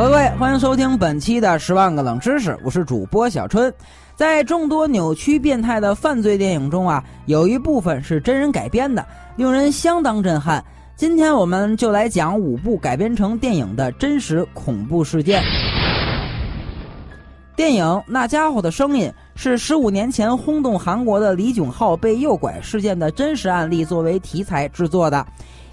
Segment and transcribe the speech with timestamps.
[0.00, 3.70] 各位，欢迎收听本期的《十万个冷知识》，我是主播小春。
[4.16, 10.64] 在众多扭曲变态的犯罪电影中啊，有一部分是真人改编的，令人相当震撼。
[10.96, 15.42] 今天我们就来讲五部改编成电影的真实恐怖事件。
[17.54, 25.26] 电影《那家伙的声音》是十五年前轰动韩国的李炯浩被诱拐事件的真实案例作为题材制作的。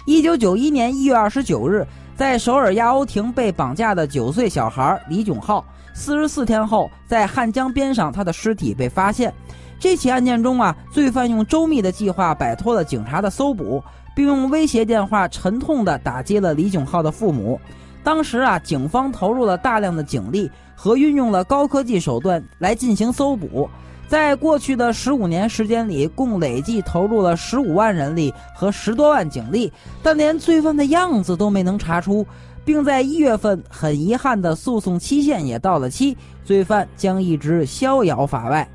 [0.08, 1.86] 一九九一年一月二十九日。
[2.16, 9.30] 在首尔亚欧亭被绑架的九岁小孩李炯浩，四十四天后在汉江边上，他的尸体被发现。
[9.78, 13.84] 这起案件中啊，罪犯用周密的计划摆脱了警察的搜捕，
[14.16, 17.60] 并用威胁电话沉痛地打击了李炯浩的父母。
[18.02, 23.68] 当时啊，警方投入了大量的警力和运用了高科技手段来进行搜捕。
[24.08, 29.70] 在过去的十五年时间里，共累计投入了十五万人力和十多万警力，
[30.02, 32.26] 但连罪犯的样子都没能查出，
[32.64, 38.66] 并在一月份很遗憾的诉讼期限也到了期，罪犯将一直逍遥法外。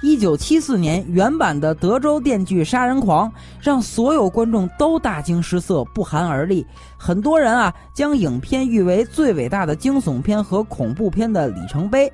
[0.00, 6.64] 一九七四年原版的德州电锯杀人狂让所有观众都大惊失色、不寒而栗。
[6.96, 12.12] 很多人啊将影片誉为最伟大的惊悚片和恐怖片的里程碑。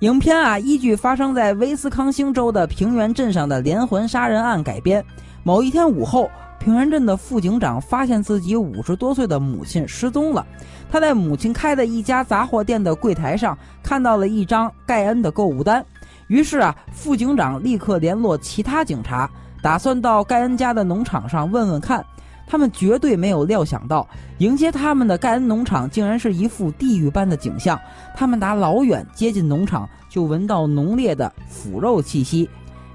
[0.00, 5.04] 影片啊依据发生在威斯康星州的平原镇上的连环杀人案改编。
[5.44, 10.44] 某一天午后，平原镇的副警长发现自己五十多岁的母亲失踪了。
[10.90, 15.84] 他在母亲开的一家杂货店的柜台上看到了一张盖恩的购物单。
[16.28, 19.28] 于是啊，副警长立刻联络其他警察，
[19.60, 22.04] 打算到盖恩家的农场上问问看。
[22.50, 27.78] 他们绝对没有料想到，迎接他们的盖恩农场竟然是一副地狱般的景象。
[28.16, 32.48] 他们打老远接近农场，就闻到浓烈的腐肉气息。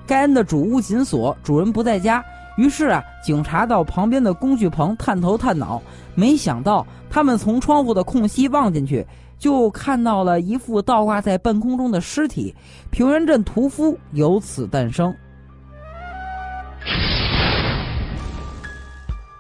[0.08, 2.24] 盖恩的主屋紧锁，主人不在家。
[2.58, 5.80] 于是啊，警察到旁边的工具棚探头探脑，
[6.16, 9.06] 没想到他们从窗户的空隙望进去。
[9.44, 12.56] 就看到了一副倒挂在半空中的尸体，
[12.92, 15.14] 平原镇屠夫由此诞生。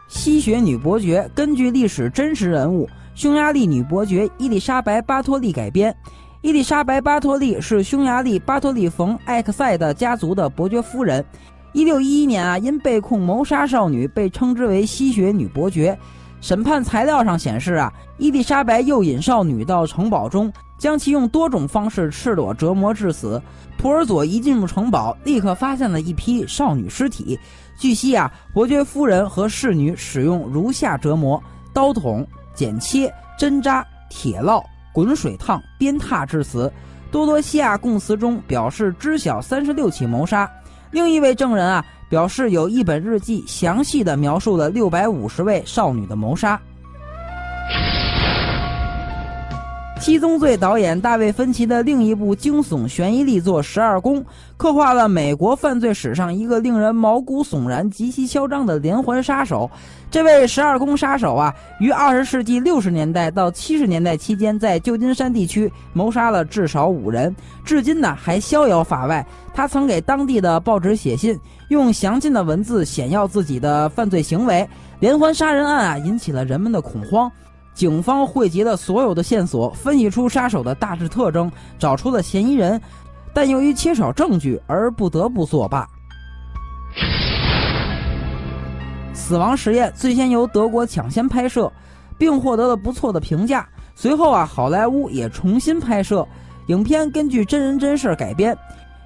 [0.09, 5.95] 吸血女伯爵根据历史真实人物匈牙利女伯爵伊丽莎白·巴托利改编。
[6.41, 11.23] 伊丽莎白·巴托利是匈牙利巴托利冯·艾克塞的家族的伯爵夫人。
[11.71, 15.97] 一六一一年啊，因被控谋杀少女，被称之为吸血女伯爵。
[16.43, 23.41] 审判材料上显示啊，伊丽莎白诱引少女到城堡中，将其用多种方式赤裸折磨致死。
[23.77, 27.39] 普尔佐一进入城堡，立刻发现了一批少女尸体。
[27.79, 34.61] 据悉啊，伯爵夫人和侍女使用如下折磨：刀捅、剪切、针扎、铁烙、
[34.91, 36.69] 滚水烫、鞭挞致死。
[37.09, 40.51] 多多西亚供词中表示知晓三十六起谋杀。
[40.91, 41.85] 另一位证人啊。
[42.13, 46.61] 表示有一本日记，详细的描述了六百五十位少女的谋杀。
[50.03, 54.19] 七宗罪导演大卫芬奇的另一部惊悚悬疑力作《十二宫》，
[54.57, 59.71] 刻画了美国犯罪史上一个令人毛骨悚然、极其嚣张的连环杀手。
[60.11, 69.25] 这位十二宫杀手啊，于二十世纪六十年代到七十年代期间，在旧金山地区谋杀了至少五人，至今呢还逍遥法外。
[69.53, 74.67] 他曾给当地的报纸写信，用详尽的文字显耀自己的犯罪行为。
[74.99, 77.31] 连环杀人案啊，引起了人们的恐慌。
[77.73, 82.79] 警方汇集了所有的线索，分析出杀手的大致特征，找出了嫌疑人，
[83.33, 85.87] 但由于缺少证据而不得不作罢。
[89.13, 91.71] 死亡实验最先由德国抢先拍摄，
[92.17, 93.67] 并获得了不错的评价。
[93.95, 96.27] 随后啊，好莱坞也重新拍摄
[96.67, 98.57] 影片，根据真人真事改编，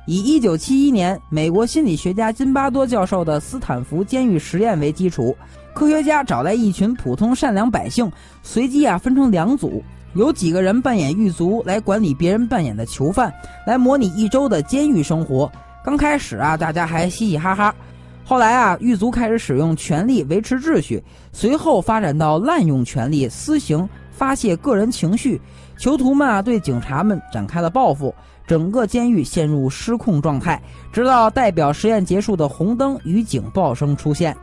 [0.08, 5.36] 以1971年美国心理学家金巴多教授的斯坦福监狱实验为基础。
[5.74, 8.10] 科学家找来一群普通善良百姓，
[8.42, 13.32] 随机啊分成两组，有几个人扮演狱卒来管理别人扮演的囚犯，
[13.66, 15.52] 来模拟一周的监狱生活。
[15.84, 17.76] 刚开始啊，大家还嘻嘻哈哈，
[18.24, 21.04] 后来啊，狱卒开始使用权力维持秩序，
[21.34, 23.88] 随后发展到滥用权力私刑，
[24.18, 25.40] 发泄个人情绪。
[25.78, 28.14] 囚徒们啊，对警察们展开了报复，
[28.48, 30.60] 整个监狱陷入失控状态，
[30.92, 34.36] 直到代表实验结束的红灯与警报声出现。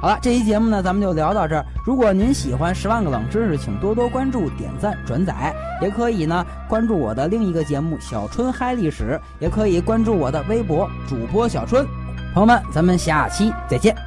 [0.00, 1.64] 好了，这期节目呢，咱们就聊到这儿。
[1.84, 11.84] 如果您喜欢《十万个冷知识》，请多多关注、点赞、转载，也可以呢关注我的另一个节目《小春嗨历史》，也可以关注我的微博主播小春。
[12.34, 14.05] 朋友们，咱们下期再见。